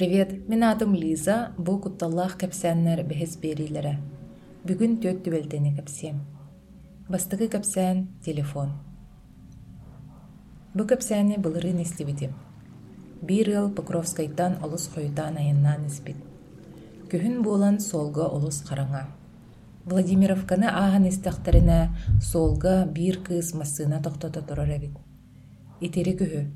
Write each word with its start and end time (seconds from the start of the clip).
Привет, 0.00 0.48
мен 0.48 0.64
атым 0.64 0.94
Лиза, 0.94 1.52
бу 1.58 1.74
кутталлах 1.76 2.38
кәпсәннәр 2.40 3.02
бәһес 3.04 3.34
бериләре. 3.36 3.98
Бүгүн 4.64 4.94
төт 5.02 5.18
түбәлтәне 5.26 5.74
кәпсәм. 5.76 6.22
Бастыгы 7.12 7.50
кәпсән 7.52 8.06
телефон. 8.24 8.70
Бу 10.72 10.86
кәпсәне 10.88 11.36
булырын 11.44 11.82
истибитим. 11.82 12.32
Бир 13.20 13.50
ел 13.52 13.68
Покровскайтан 13.68 14.56
олус 14.64 14.86
хойутан 14.94 15.36
айыннан 15.36 15.84
испит. 15.90 16.16
Күһүн 17.12 17.42
болан 17.44 17.76
солга 17.78 18.24
олус 18.24 18.62
қараңа. 18.70 19.02
Владимировканы 19.84 20.70
ааһан 20.70 21.10
истәхтәренә 21.10 21.90
солга 22.22 22.86
бир 22.86 23.20
кыз 23.26 23.52
массына 23.52 24.00
тохтото 24.00 24.40
турар 24.40 24.72
эбит. 24.78 24.96
Итери 25.82 26.16
күһү. 26.16 26.46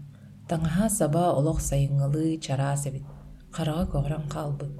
Таңаһа 0.48 0.88
саба 0.88 1.26
олох 1.34 1.60
сайыңылы 1.60 2.40
чарас 2.40 2.86
эбит. 2.88 3.13
Қараға 3.54 3.84
коғран 3.92 4.24
қалбыт. 4.26 4.70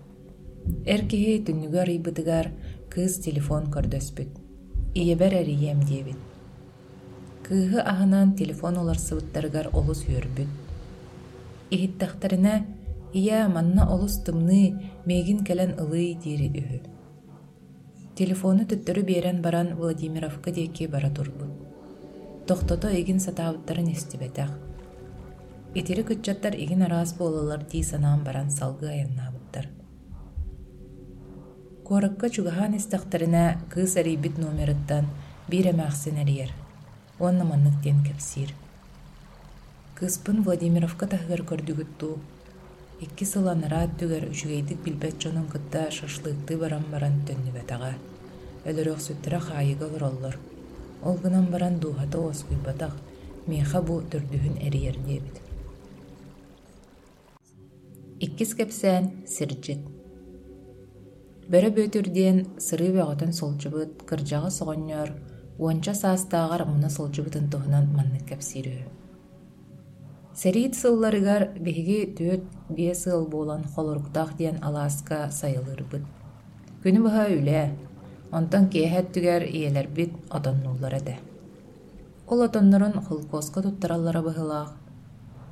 Эр 0.85 1.05
киһи 1.07 1.37
ыйбытыгар 1.39 2.49
кыз 2.91 3.21
телефон 3.23 3.71
көрдөспүт. 3.71 4.31
Иебер 4.95 5.33
эрием 5.33 5.79
диэбит. 5.87 6.19
Кыыһы 7.47 7.79
аһынан 7.79 8.35
телефон 8.35 8.79
оларсыбыттарыгар 8.83 9.71
олус 9.73 10.03
үөрбүт. 10.09 10.51
Иһиттахтарына 11.71 12.67
ия 13.13 13.47
манна 13.49 13.87
олус 13.95 14.19
тымны 14.27 14.91
мегин 15.07 15.45
кэлэн 15.45 15.79
ылый 15.79 16.19
диири 16.19 16.51
үһү. 16.51 16.81
Телефону 18.17 18.67
төттөрү 18.67 19.03
биэрэн 19.07 19.41
баран 19.41 19.77
Владимировка 19.77 20.51
диэки 20.51 20.87
бара 20.87 21.11
турбут. 21.11 21.51
Тохтото 22.49 22.89
эгин 22.91 23.21
сатаабыттарын 23.21 23.93
истибетэх. 23.93 24.64
Итери 25.77 26.05
кытчаттар 26.05 26.55
игин 26.55 26.83
араас 26.83 27.13
болалар 27.19 27.65
дии 27.65 27.83
санаан 27.83 28.23
баран 28.23 28.51
салгы 28.51 28.87
аяннаабыттар. 28.87 29.67
Куоракка 31.85 32.31
чугахан 32.31 32.77
истахтарына 32.77 33.61
кыыс 33.73 33.97
арийбит 33.97 34.39
номерыттан 34.39 35.07
бир 35.49 35.71
эмээхсин 35.73 36.23
эриер. 36.23 36.53
Уонна 37.19 37.45
маннык 37.45 37.81
диэн 37.83 38.05
кэпсиир. 38.05 38.55
Кыыспын 39.97 40.45
Владимировка 40.45 41.09
таһыгар 41.09 41.43
көрдүгүттүү. 41.43 42.19
Икки 43.01 43.25
сыланара 43.25 43.89
түгер 43.99 44.29
үчүгейдик 44.31 44.79
билбет 44.85 45.19
жонун 45.19 45.49
кытта 45.49 45.91
шашлыкты 45.91 46.57
баран 46.57 46.85
баран 46.93 47.19
төннүбэтаға. 47.27 47.97
Өлөрөөх 48.65 49.03
сүттөрө 49.03 49.41
хаайыга 49.49 49.91
олороллор. 49.91 50.39
Ол 51.03 51.19
гынан 51.19 51.51
баран 51.51 51.81
дуухата 51.81 52.23
оскуйбатах, 52.23 52.95
меха 53.49 53.83
бу 53.83 53.99
төрдүһүн 54.03 54.63
эриер 54.69 55.03
диэбит. 55.03 55.43
Иккис 58.25 58.55
кэпсээн 58.59 59.05
сирджит. 59.35 59.83
Бөрө 61.51 61.71
бөтүрдиэн 61.77 62.39
сырыы 62.67 62.91
бөҕөтөн 62.97 63.33
солжубут, 63.39 63.93
кырдьаҕа 64.09 64.51
соҕонньор, 64.59 65.11
уонча 65.63 65.95
саастаагар 66.03 66.63
муна 66.65 66.89
солжубутун 66.97 67.47
туһунан 67.53 67.87
маннык 67.97 68.25
кэпсиирүү. 68.31 68.83
Сэрит 70.41 70.73
сылларыгар 70.81 71.43
биһиги 71.65 72.01
түөт 72.17 72.45
бие 72.77 72.95
сыл 73.03 73.23
буолан 73.33 73.63
холоруктаах 73.73 74.31
диэн 74.41 74.57
алааска 74.67 75.19
сайылырбыт. 75.41 76.05
Күнү 76.83 77.01
быһа 77.05 77.25
үлэ, 77.39 77.63
онтон 78.39 78.65
киэһэттүгэр 78.73 79.43
иэлэрбит 79.59 80.13
отоннуллар 80.37 80.95
этэ. 81.01 81.15
Ол 82.31 82.41
отоннорун 82.49 82.95
холкоска 83.07 83.61
туттараллара 83.63 84.21
быһылаах, 84.25 84.73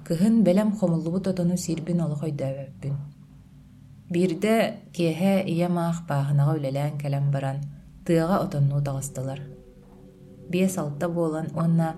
кыһын 0.07 0.35
бэлэм 0.47 0.71
хомуллубут 0.79 1.25
отону 1.31 1.57
сирбин 1.57 1.99
олохойдөөбөппүн. 2.07 2.97
Бирде 4.13 4.57
киэһэ 4.95 5.35
иямаах 5.53 5.99
пааһынаҕа 6.09 6.53
үлэлээн 6.59 6.95
кэлэн 7.03 7.27
баран 7.35 7.59
тыаҕа 8.05 8.37
отоннуу 8.45 8.81
таҕыстылар. 8.87 9.41
Бие 10.51 10.69
салта 10.69 11.09
буолан 11.09 11.49
уонна 11.57 11.89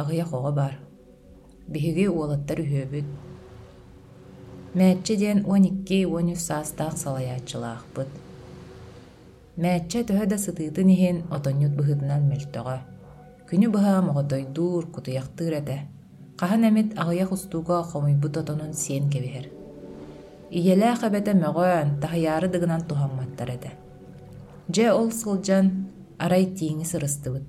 аҕыйа 0.00 0.24
хоҕо 0.30 0.52
бар. 0.60 0.74
Биһиги 1.72 2.06
уолаттар 2.08 2.58
үһүөбүт. 2.64 3.08
Мээчче 4.78 5.14
диэн 5.20 5.40
уон 5.48 5.64
икки 5.70 5.98
уон 6.04 6.28
үс 6.34 6.42
саастаах 6.48 6.94
салайаачылаахпыт. 7.02 8.10
Мээчче 9.62 10.00
төһө 10.08 10.24
да 10.32 10.36
сытыытын 10.44 10.88
иһин 10.94 11.16
отонньут 11.36 11.74
быһытынан 11.78 12.22
мөлтөҕө. 12.30 12.78
Күнү 13.48 13.66
быһа 13.74 13.94
моҕотойдуур, 14.06 14.84
кутуйахтыыр 14.94 15.54
этэ. 15.60 15.78
Хаһан 16.38 16.68
эмит 16.68 16.98
аҕыйах 17.00 17.32
устууга 17.32 17.82
хомуйбут 17.82 18.36
отонун 18.36 18.72
сиэн 18.74 19.08
кэбиһэр. 19.12 19.46
Иелээх 20.58 21.00
эбэтэ 21.08 21.32
мөҕөөн 21.42 21.88
таһыяары 22.02 22.48
дыгынан 22.52 22.82
тухамматтар 22.88 23.50
этэ. 23.56 23.70
Дьэ 24.74 24.92
ол 24.92 25.10
сылдьан 25.20 25.66
арай 26.24 26.44
тииҥи 26.56 26.84
сырыстыбыт. 26.84 27.46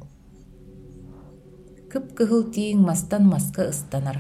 Кып-кыһыл 1.91 2.43
тииҥ 2.53 2.77
мастан 2.89 3.23
маска 3.33 3.63
ыстанар. 3.73 4.17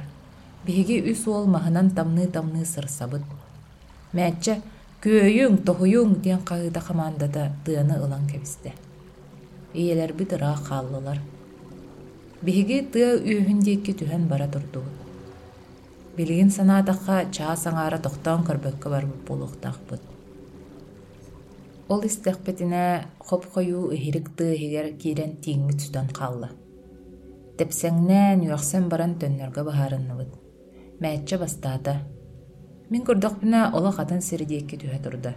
Биһиги 0.65 0.97
үс 1.11 1.23
уол 1.27 1.45
маһынан 1.55 1.87
тамныы-тамныы 1.97 2.65
сырсабыт. 2.65 3.23
Мээччэ 4.15 4.53
күөйүң, 5.03 5.63
тоһуйуң 5.67 6.09
диэн 6.23 6.41
хаһыыта 6.47 6.81
хамаандата 6.87 7.43
тыаны 7.63 7.95
ылан 8.03 8.27
кэбистэ. 8.27 8.71
Иелэрбит 9.73 10.33
ыраах 10.33 10.61
хааллылар. 10.67 11.19
Биһиги 12.45 12.85
тыа 12.93 13.17
үөһүн 13.17 13.59
диэкки 13.65 13.93
түһэн 13.97 14.27
бара 14.29 14.47
турдубут. 14.47 14.93
Билигин 16.17 16.51
санаатахха 16.51 17.25
чаа 17.35 17.55
саҥаара 17.57 17.97
тохтоон 17.97 18.45
көрбөккө 18.45 18.87
барбыт 18.93 19.21
булуохтаахпыт. 19.27 20.01
Ол 21.89 22.01
истэхпэтинэ 22.09 22.83
хоп-хойуу 23.27 23.89
иһирик 23.95 24.27
тыаһигэр 24.37 24.87
киирэн 25.01 25.33
тииҥҥи 25.41 25.73
түтөн 25.81 26.07
хаалла. 26.17 26.49
Тэпсэҥнээн 27.57 28.45
үөхсэн 28.45 28.85
баран 28.91 29.13
төннөргө 29.17 29.61
баһаарынныбыт. 29.65 30.31
Мээччэ 31.01 31.35
бастаата. 31.41 31.93
Мин 32.91 33.01
курдахпына 33.05 33.71
ола 33.73 33.91
хатын 33.91 34.21
сирдиекки 34.21 34.77
түһэ 34.77 34.99
турда. 35.01 35.33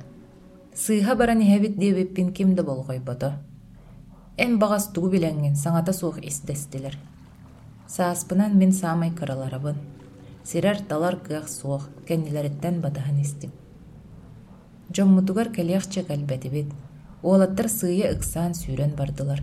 Сыыха 0.75 1.15
баран 1.17 1.41
иһэбит 1.41 1.79
диэбиппин 1.79 2.33
ким 2.37 2.55
да 2.55 2.63
болҕойбото. 2.63 3.50
Эн 4.45 4.53
баҕас 4.61 4.85
тугу 4.95 5.09
билэҥҥин 5.15 5.57
саҥата 5.63 5.93
суох 6.01 6.17
истэстилэр. 6.31 6.97
Сааспынан 7.95 8.53
мин 8.61 8.73
саамай 8.81 9.11
кыраларабын. 9.19 9.79
Сирэр 10.49 10.79
талар 10.89 11.17
кыах 11.27 11.47
суох, 11.59 11.83
кэннилэриттэн 12.07 12.77
батаһан 12.85 13.19
истим. 13.25 13.53
Дьоммутугар 14.95 15.49
кэлиэхчэ 15.57 16.01
кэлбэтибит. 16.09 16.69
Уолаттар 17.23 17.69
сыыйа 17.69 18.07
ыксаан 18.15 18.53
сүүрэн 18.61 18.93
бардылар. 18.97 19.41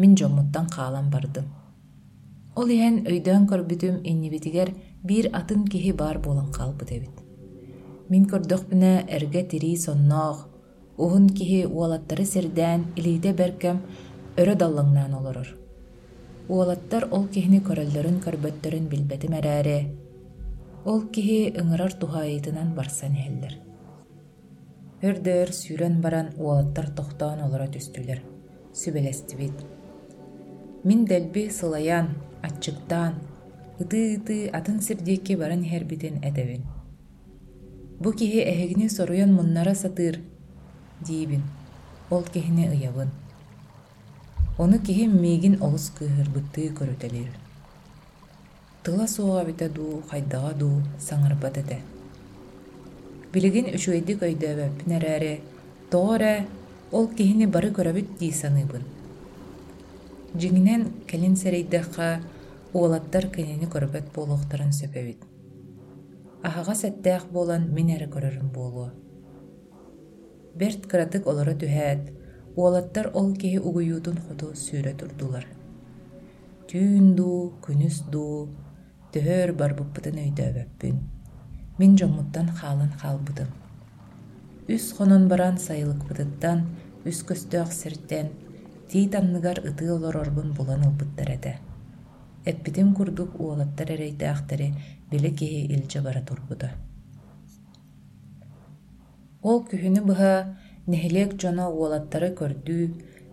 Мин 0.00 0.14
дьоммуттан 0.14 0.66
хаалан 0.74 1.10
бардым. 1.10 1.46
Ол 2.54 2.68
иһэн 2.76 2.96
өйдөөн 3.10 3.44
көрбүтүм 3.50 3.96
иннибитигэр 4.10 4.70
биир 5.02 5.26
атын 5.38 5.66
киһи 5.72 5.90
баар 5.92 6.18
буолан 6.24 6.52
хаалбыт 6.56 6.90
эбит. 6.96 7.16
Мин 8.08 8.24
көрдөхпүнэ 8.30 8.92
эргэ 9.16 9.42
тирии 9.50 9.76
сонноох, 9.76 10.38
уһун 10.96 11.28
киһи 11.28 11.66
уолаттары 11.66 12.24
сирдээн 12.24 12.80
илиите 12.96 13.32
беркем 13.32 13.82
өрө 14.36 14.54
даллаңнаан 14.60 15.14
олорор. 15.16 15.48
Уолаттар 16.48 17.08
ол 17.10 17.24
киһини 17.32 17.62
көрөллөрүн 17.64 18.18
көрбөттөрүн 18.24 18.88
билбетим 18.92 19.32
эрээре. 19.38 19.78
Ол 20.84 21.08
киһи 21.14 21.56
ыҥырар 21.60 21.96
тухайытынан 21.96 22.74
барсан 22.76 23.16
иһэллэр. 23.16 23.54
Өрдөр 25.08 25.48
сүүрэн 25.60 26.00
баран 26.04 26.28
уолаттар 26.36 26.90
тохтоон 26.92 27.40
олоро 27.46 27.66
түстүлэр. 27.72 28.20
Сүбэлэстибит. 28.76 29.56
Мин 30.84 31.04
дэлби 31.08 31.48
сылаяан, 31.50 32.14
аччыктаан, 32.46 33.14
ытыы-ытыы 33.80 34.50
атын 34.52 34.80
сирдиекки 34.80 35.34
баран 35.34 35.64
иһэрбитин 35.64 36.22
этэбин. 36.22 36.62
Бу 38.00 38.12
киһи 38.12 38.40
эһигини 38.52 38.88
соруйан 38.88 39.32
муннара 39.32 39.74
сатыыр 39.74 40.20
диибин. 41.00 41.42
Ол 42.10 42.22
киһини 42.22 42.68
ыйабын. 42.68 43.10
Ону 44.58 44.78
киһи 44.78 45.04
миигин 45.06 45.54
олус 45.66 45.92
кыыһырбыттыы 45.96 46.68
көрөтөлүр. 46.78 47.34
Тыла 48.82 49.06
суоҕа 49.06 49.44
бита 49.44 49.68
дуу, 49.68 50.02
хайдаҕа 50.08 50.52
дуу, 50.60 50.76
саҥарбат 51.06 51.56
этэ. 51.62 51.78
Билигин 53.32 53.66
өйдөөбөппүн 54.26 54.90
эрээри, 54.96 55.34
тоҕо 55.90 56.14
эрэ 56.16 56.34
ол 56.96 57.06
киһини 57.18 57.46
бары 57.54 57.70
көрөбүт 57.78 58.08
дии 58.18 58.32
саныыбын. 58.32 58.84
Дьиҥинэн 60.38 60.82
кэлин 61.08 61.36
сэрэйдэхха 61.36 62.08
уолаттар 62.72 63.24
кинини 63.34 63.66
көрбөт 63.74 64.06
буолуохтарын 64.14 64.72
сөпөбүт. 64.80 65.20
Аһаҕа 66.48 66.74
сэттээх 66.74 67.24
буолан 67.34 67.62
мин 67.76 67.88
эрэ 67.96 68.06
көрөрүм 68.14 68.48
буолуо. 68.56 68.90
Берт 70.54 70.82
кыратык 70.90 71.26
олоро 71.26 71.52
түһээт, 71.52 72.04
уолаттар 72.56 73.10
ол 73.14 73.34
киһи 73.36 73.58
угуйуутун 73.58 74.16
хоту 74.28 74.54
сүүрэ 74.56 74.94
турдулар. 75.00 75.44
Түүн 76.68 77.14
дуу, 77.14 77.52
күнүс 77.64 78.00
дуу, 78.10 78.48
төһөр 79.12 79.52
барбыппытын 79.60 80.16
өйдөөбөппүн. 80.24 80.96
Мин 81.78 81.98
жоңмуттан 82.00 82.48
хаалын 82.56 82.96
хаалбытым. 82.96 83.52
Үс 84.72 84.88
хонон 84.96 85.28
баран 85.28 85.60
сайылыкпытыттан, 85.60 86.64
үс 87.04 87.22
көстөөх 87.28 87.70
сиртен, 87.70 88.32
тии 88.88 89.06
танныгар 89.12 89.60
ытыы 89.60 89.92
олорорбун 89.94 90.54
булан 90.56 90.88
ылбыттар 90.88 91.30
эте. 91.36 91.58
Эппитим 92.46 92.94
курдук 92.94 93.38
уолаттар 93.38 93.92
эрейтэахтари 93.92 94.74
били 95.10 95.30
киһи 95.30 95.66
илдьэ 95.74 96.00
бара 96.00 96.24
турбута. 96.24 96.70
Ол 99.42 99.62
күһүнү 99.62 100.02
быһа 100.02 100.56
нэһилиэк 100.86 101.34
дьоно 101.34 101.66
уолаттары 101.70 102.30
көрдүү, 102.30 102.84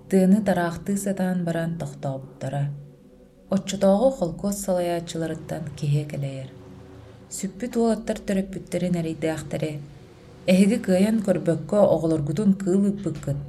тыыны 0.10 0.42
тараахтыы 0.42 0.98
сатаан 0.98 1.44
баран 1.46 1.78
тохтообуттара. 1.78 2.72
Отчутоого 3.50 4.10
холкос 4.12 4.58
салаяачыларыттан 4.66 5.70
киһи 5.78 6.04
кэлэйэр. 6.12 6.50
Сүппүт 7.30 7.74
уолаттар 7.78 8.18
төрөппүттерин 8.28 8.98
эрейтэахтари 9.02 9.80
эһиги 10.48 10.78
кыайан 10.86 11.22
көрбөккө 11.26 11.78
оҕолоргутун 11.94 12.54
кыылыппыккыт, 12.62 13.40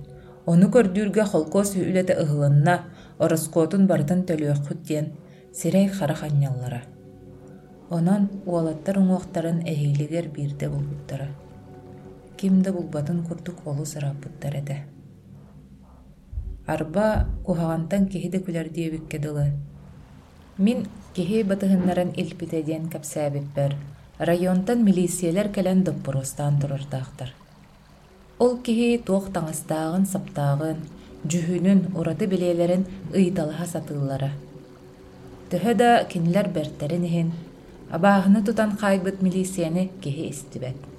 ону 0.46 0.66
көрдүүргэ 0.74 1.24
холкос 1.32 1.74
үлэте 1.76 2.14
ыһылынна 2.22 2.74
ороскотун 3.18 3.86
бартын 3.86 4.24
төлүөххүт 4.28 4.80
диэн 4.88 5.06
сирэй 5.52 5.88
хара 5.88 6.14
ханньаллара. 6.14 6.82
Онон 7.90 8.28
уолаттар 8.46 8.98
уҥуохтарын 8.98 9.64
эһиилигэр 9.72 10.28
биирдэ 10.28 10.68
булбуттара. 10.68 11.28
Кимде 12.36 12.72
булбатын 12.72 13.22
курдук 13.26 13.66
олу 13.66 13.84
сырааппыттар 13.86 14.54
эте. 14.60 14.76
Арба 16.66 17.26
куһаҕантан 17.46 18.08
киһи 18.08 18.28
да 18.30 18.38
күлэр 18.38 18.68
диэбикке 18.76 19.18
дылы. 19.18 19.52
Мин 20.58 20.86
киһи 21.14 21.42
батыһыннаран 21.50 22.10
илпите 22.22 22.62
диэн 22.62 22.88
кэпсээбиппэр, 22.92 23.72
районтан 24.18 24.84
милициялер 24.84 25.48
кэлэн 25.54 25.84
доппурустаан 25.84 26.60
турардаахтар. 26.60 27.30
Ол 28.38 28.58
киһи 28.64 28.98
туох 29.06 29.30
таҥыстаагын 29.34 30.06
саптаагын, 30.06 30.78
жүһүнүн 31.30 31.80
ураты 31.98 32.26
билиэлэрин 32.32 32.84
ыйыталаһа 33.18 33.66
сатыыллара. 33.66 34.30
Төһө 35.50 35.72
да 35.74 36.04
кинилэр 36.10 36.48
бэртэрин 36.48 37.04
иһин, 37.04 37.28
тутан 38.46 38.70
хаайбыт 38.80 39.22
милицияны 39.22 39.90
киһи 40.02 40.30
истибэт. 40.30 40.93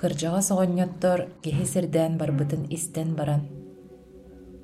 Кырдьаҕа 0.00 0.40
соҕонньоттор 0.48 1.18
киһи 1.42 1.64
сирдээн 1.72 2.14
барбытын 2.20 2.62
истэн 2.76 3.08
баран. 3.18 3.42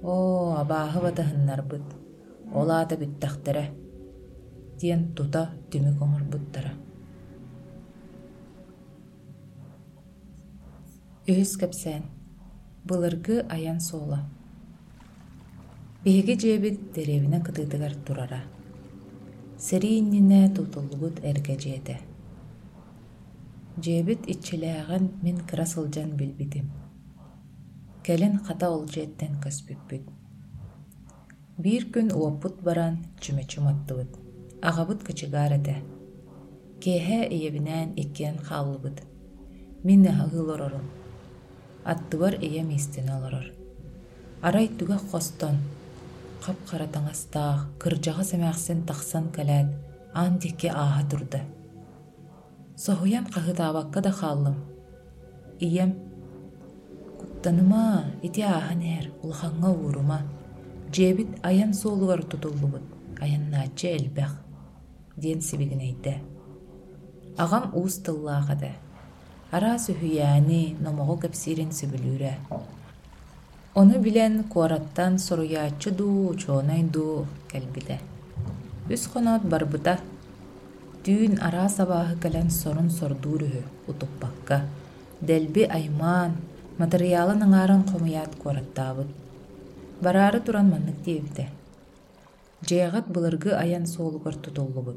Оо, 0.02 0.54
абааһы 0.62 1.00
батыһыннарбыт, 1.06 1.86
олаата 2.60 2.94
бүттэхтэрэ, 3.00 3.64
диэн 4.81 5.02
тута 5.16 5.42
түмүк 5.70 5.98
оҥорбуттара. 6.04 6.72
Үһүс 11.31 11.52
кэпсээн, 11.60 12.04
былыргы 12.88 13.36
аян 13.54 13.81
суола. 13.81 14.20
Биһиги 16.04 16.34
дьиэбит 16.40 16.76
дэриэбинэ 16.94 17.38
кытыытыгар 17.46 17.94
турара. 18.06 18.42
Сэрииннинэ 19.66 20.40
тутуллубут 20.54 21.16
эргэ 21.25 21.56
дьиэтэ. 21.62 22.13
Дьиэбит 23.82 24.23
иччилээҕин 24.32 25.05
мин 25.25 25.38
кыра 25.49 25.67
сылдьан 25.67 26.11
билбитим. 26.19 26.67
Кэлин 28.06 28.38
хата 28.47 28.71
олдьиэттэн 28.71 29.43
көспүппүт. 29.43 30.05
Биир 31.62 31.85
күн 31.93 32.09
уоппут 32.15 32.62
баран 32.67 32.94
чүмэчүм 33.23 33.67
аттыбыт. 33.73 34.12
Аҕабыт 34.69 35.00
кычыгаар 35.06 35.53
этэ. 35.59 35.76
Киэһэ 36.82 37.21
ийэбинээн 37.37 37.91
иккиэн 38.03 38.38
хааллыбыт. 38.47 38.99
Мин 39.87 40.06
ыһыылорорун. 40.06 40.87
Аттыбар 41.85 42.35
ийэ 42.47 42.62
миистин 42.62 43.09
олорор. 43.17 43.47
Арай 44.47 44.69
түгэх 44.79 45.03
хостон. 45.11 45.56
Хап 46.44 46.59
харатаңастаах, 46.69 47.61
кырдьаҕа 47.82 48.25
сэмээхсин 48.31 48.87
тахсан 48.88 49.32
кэлээт, 49.35 49.69
аан 50.15 50.38
дикки 50.38 50.69
ааһа 50.69 51.03
турда. 51.11 51.41
Соһуян 52.76 53.26
хаһытаабакка 53.31 54.00
да 54.00 54.11
хааллым. 54.11 54.56
Ийэм 55.61 55.94
Куттаныма, 57.19 58.05
ити 58.23 58.41
ааһан 58.41 58.82
эр, 58.97 59.06
улахаҥҥа 59.23 59.71
уурума. 59.71 60.21
Дьиэбит 60.93 61.31
аян 61.43 61.73
суолугар 61.75 62.23
тутуллубут, 62.25 62.82
аяннааччы 63.21 63.88
элбэх, 63.97 64.32
диэн 65.17 65.41
сибигинэйдэ. 65.41 66.15
Агам 67.37 67.71
уус 67.75 67.94
тыллаахада. 68.05 68.73
Араа 69.50 69.77
сүһүйээни 69.79 70.62
номоҕо 70.85 71.15
кэпсиирин 71.23 71.70
сүбүлүүрэ. 71.79 72.32
Ону 73.75 73.99
билэн 74.05 74.44
куораттан 74.53 75.19
соруяаччы 75.19 75.91
дуу, 75.91 76.35
чуонай 76.35 76.82
дуу 76.82 77.27
кэлбитэ. 77.50 77.99
Үс 78.91 79.06
хоноот 79.06 79.43
барбыта. 79.43 79.99
Түүн 81.05 81.37
араа 81.47 81.69
сабааһы 81.69 82.15
кэлэн 82.17 82.49
сорун 82.49 82.89
сордуур 82.89 83.43
үһү, 83.45 83.62
утуппакка. 83.93 84.65
Дэлби 85.21 85.67
аймаан, 85.69 86.39
материалын 86.81 87.45
аңааран 87.45 87.85
хомуяат 87.91 88.33
куораттаабыт. 88.41 89.11
Бараары 90.01 90.41
туран 90.41 90.71
маннык 90.73 91.03
диэбитэ. 91.05 91.45
Дьиэҕат 92.65 93.12
былыргы 93.12 93.53
аян 93.53 93.85
суолугар 93.87 94.35
тутуллубут. 94.35 94.97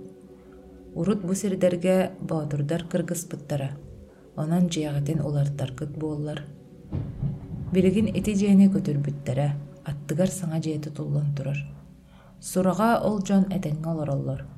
Урут 0.95 1.25
бу 1.27 1.36
сирдерге 1.36 2.12
боотурдар 2.21 2.88
кыргыспыттара. 2.88 3.75
Онон 4.38 4.71
дьиэҕэтин 4.71 5.19
улартаргыт 5.27 5.92
буоллар. 5.92 6.45
Билигин 7.74 8.07
ити 8.07 8.33
дьиэни 8.33 8.71
көтүрбүттэрэ, 8.71 9.48
аттыгар 9.83 10.30
саҥа 10.31 10.59
дьиэти 10.63 10.88
туллан 10.88 11.36
турар. 11.36 11.59
Сураҕа 12.39 13.01
ол 13.04 13.19
дьон 13.19 13.51
этэҥҥэ 13.51 13.92
олороллор. 13.92 14.56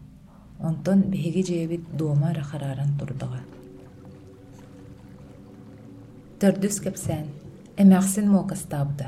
Онтон 0.61 0.99
биһиги 1.11 1.43
дьиэбит 1.43 1.83
дуома 1.97 2.31
эрэ 2.31 2.43
харааран 2.43 2.91
турдаҕа. 2.99 3.39
Төрдүс 6.39 6.77
кэпсээн, 6.83 7.27
эмээхсин 7.81 8.27
муокастаабыта. 8.29 9.07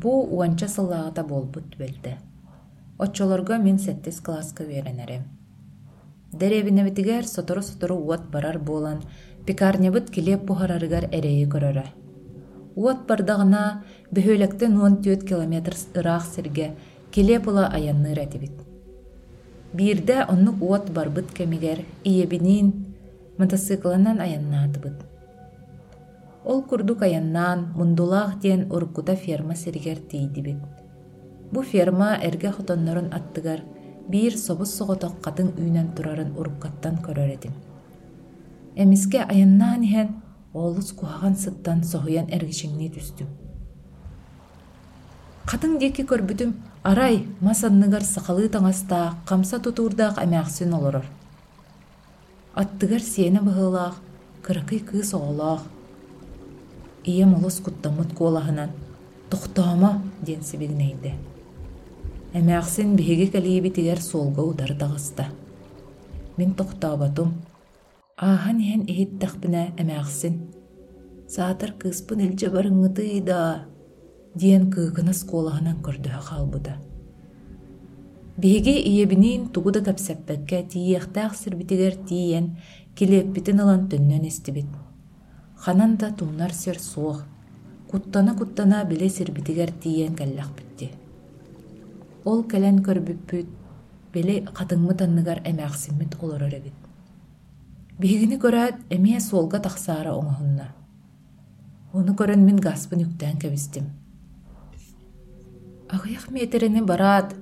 Бу 0.00 0.10
уонча 0.34 0.68
сыллааҕата 0.68 1.22
буолбут 1.24 1.76
билдэ. 1.76 2.18
Оччолорго 2.98 3.58
мин 3.58 3.78
сэттис 3.78 4.20
класска 4.20 4.62
үөрэнэрим. 4.62 5.24
Дэребинэбитигэр 6.38 7.26
сотору-сотору 7.26 7.96
уот 7.96 8.22
барар 8.30 8.58
буолан, 8.58 9.02
пикарнябыт 9.46 10.10
килиэп 10.14 10.42
бухарарыгар 10.46 11.04
эрэйи 11.10 11.46
көрөрө. 11.52 11.86
Уот 12.76 13.00
бардаҕына 13.08 13.82
бөһүөлэктен 14.14 14.72
уон 14.78 15.02
түөт 15.02 15.26
километр 15.28 15.74
ыраах 15.98 16.24
сиргэ 16.26 16.76
килиэп 17.10 17.44
ыла 17.50 17.66
аянныыр 17.66 18.20
этибит. 18.20 18.71
Биирдэ 19.72 20.26
оннук 20.32 20.60
уот 20.60 20.90
барбыт 20.96 21.32
кэмигэр 21.32 21.80
ийэбинин 22.04 22.66
мотоцикланан 23.38 24.20
аяннаатыбыт. 24.20 24.98
Ол 26.44 26.60
курдук 26.68 27.00
аяннаан 27.02 27.72
мундулаах 27.78 28.38
диэн 28.42 28.70
уруккута 28.70 29.14
ферма 29.16 29.54
сиригэр 29.54 29.98
тиидибит. 30.10 30.60
Бу 31.52 31.62
ферма 31.62 32.18
эргэ 32.20 32.50
хотоннорун 32.52 33.08
аттыгар 33.18 33.60
биир 34.08 34.36
собус 34.36 34.70
соҕотох 34.76 35.14
хатын 35.24 35.48
үүнэн 35.56 35.94
турарын 35.96 36.36
уруккаттан 36.36 36.96
көрөр 37.06 37.30
этим. 37.36 37.52
Эмиске 38.76 39.20
аяннаан 39.22 39.82
иһэн 39.88 40.08
оолус 40.52 40.92
куһаҕан 40.92 41.34
сыттан 41.36 41.82
соһуйан 41.84 42.28
эргичиҥни 42.28 42.92
түстүм. 42.92 43.28
Хатын 45.46 45.78
диэки 45.78 46.02
көрбүтүм 46.02 46.52
арай 46.82 47.26
масанныгар 47.40 48.04
сахалыы 48.04 48.48
таҥастаах, 48.48 49.14
хамса 49.26 49.58
тутуурдаах 49.60 50.18
эмээхсин 50.24 50.74
олорор. 50.74 51.06
Аттыгар 52.54 53.02
сиэне 53.02 53.40
быһыылаах, 53.40 53.96
кыракый 54.44 54.80
кыыс 54.80 55.14
оҕолоох. 55.14 55.62
Ийэм 57.04 57.34
олус 57.34 57.60
куттаммыт 57.64 58.10
куолаһынан 58.18 58.70
«Тухтаама» 59.30 60.02
диэн 60.26 60.42
сибигинэйдэ. 60.42 61.12
Эмээхсин 62.34 62.96
биһиги 62.96 63.26
кэлиибитигэр 63.34 64.00
суолга 64.02 64.42
удар 64.42 64.72
таҕыста. 64.74 65.24
Мин 66.36 66.54
тухтаабатум. 66.54 67.30
Ааһан 68.16 68.58
иһэн 68.60 68.82
иһиттэхпинэ 68.92 69.62
эмээхсин. 69.80 70.34
Саатар 71.28 71.72
кыыспын 71.80 72.20
илдьэ 72.20 72.48
барыҥҥытый 72.50 73.20
да 73.20 73.66
диэн 74.34 74.70
кыыгынас 74.72 75.24
куолаһынан 75.28 75.82
көрдөһө 75.84 76.20
хаалбыта. 76.28 76.80
Биһиги 78.40 78.80
ийэбинин 78.90 79.52
тугу 79.52 79.70
да 79.72 79.80
кэпсэппэккэ 79.84 80.58
тиийэхтээх 80.72 81.34
сирбитигэр 81.36 81.94
тиийэн 82.08 82.56
килиэппитин 82.96 83.60
ылан 83.60 83.88
төннөн 83.90 84.24
истибит. 84.28 84.70
Ханан 85.56 85.96
да 85.96 86.10
тумнар 86.10 86.52
сер 86.54 86.80
суох, 86.80 87.24
куттана-куттана 87.90 88.84
биле 88.84 89.08
сирбитигэр 89.10 89.70
тиийэн 89.70 90.16
кэллэхпитти. 90.16 90.90
Ол 92.24 92.42
кэлэн 92.44 92.80
көрбүппүт, 92.86 93.48
биле 94.14 94.34
хатыңмы 94.56 94.94
танныгар 94.96 95.42
эмээхсиммит 95.44 96.16
олорор 96.22 96.54
эбит. 96.54 96.78
Биһигини 98.00 98.40
көрөөт 98.40 98.88
эмиэ 98.88 99.20
суолга 99.20 99.60
тахсаара 99.60 100.16
оҥоһунна. 100.16 100.72
Ону 101.92 102.14
көрөн 102.16 102.40
мин 102.40 102.56
гаспын 102.56 103.04
үктään 103.04 103.36
кэбистим. 103.38 104.01
Агыях 105.92 106.30
метерини 106.30 106.80
бараат, 106.80 107.34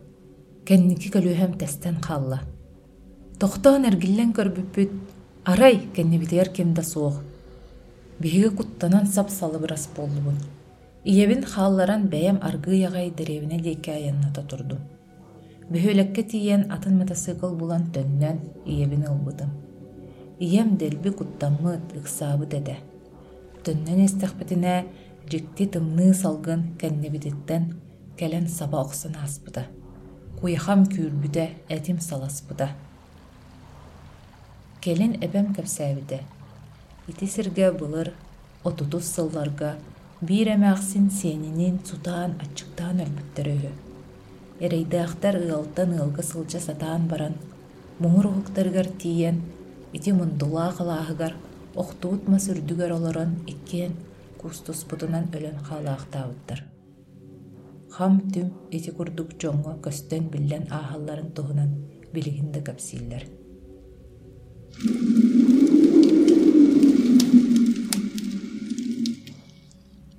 кэнники 0.66 1.08
көлүөһэм 1.14 1.52
тестен 1.60 2.00
халла. 2.02 2.40
Тохтоон 3.38 3.84
эргиллен 3.86 4.32
көрбүппүт, 4.34 4.90
арай 5.44 5.76
кэннибитигер 5.94 6.48
кемда 6.50 6.82
суох. 6.82 7.20
Биһиги 8.18 8.50
куттанан 8.56 9.06
сап 9.06 9.30
салыбырас 9.30 9.88
боллубун. 9.96 10.34
Иебин 11.04 11.44
хаалларан 11.44 12.08
бэйэм 12.08 12.40
аргы 12.42 12.74
ягай 12.74 13.10
деревине 13.10 13.60
дейке 13.60 13.92
аянната 13.92 14.42
турду. 14.42 14.78
Бөһөлекке 15.70 16.24
тиен 16.24 16.72
атын 16.72 16.98
мотоцикл 16.98 17.54
булан 17.54 17.86
иебин 18.66 19.06
ылбытым. 19.06 19.50
Ием 20.40 20.76
делби 20.76 21.10
куттаммыт 21.10 21.94
ыксаабы 21.94 22.46
деде. 22.46 22.78
Төннөн 23.62 24.06
истахпетине 24.06 24.86
жикти 25.30 25.66
тымны 25.66 26.14
салгын 26.14 26.74
кэннебититтен 26.80 27.89
кэлен 28.20 28.48
саба 28.48 28.78
оксон 28.84 29.14
аспыта. 29.24 29.62
Куяхам 30.40 30.84
күүрбүтэ 30.84 31.44
этим 31.72 32.00
саласпыта. 32.00 32.68
Келин 34.82 35.14
эбем 35.24 35.54
кэпсээбите. 35.54 36.20
Ити 37.08 37.26
сирге 37.26 37.72
былыр, 37.72 38.12
отутус 38.62 39.06
сылларга, 39.14 39.76
биир 40.20 40.48
эмээхсин 40.56 41.10
сиэнинин 41.10 41.80
сутаан 41.88 42.36
аччыктаан 42.44 43.00
өлбүттөрөһү. 43.04 43.70
Эрэйдэахтар 44.64 45.36
ыалтан 45.40 45.96
ылга 45.96 46.22
сылжа 46.22 46.60
сатаан 46.60 47.08
баран, 47.08 47.34
муңур 47.98 48.28
ухуктарыгар 48.28 48.88
тиен, 49.00 49.40
ити 49.96 50.12
мундулаа 50.12 50.70
халааһыгар, 50.76 51.34
охтуутма 51.74 52.36
сүрдүгөр 52.36 52.92
олорон 52.98 53.38
иккиен 53.46 53.96
кустуспутунан 54.40 55.32
өлөн 55.32 55.64
хаалаахтаабыттар. 55.64 56.69
Хам 57.90 58.20
түм 58.34 58.50
ити 58.76 58.92
курдук 58.94 59.32
жоңго 59.42 59.72
көстөн 59.84 60.28
биллен 60.30 60.68
ааһалларын 60.76 61.32
туһунан 61.34 61.72
билигинде 62.14 62.62
кэпсииллэр. 62.68 63.24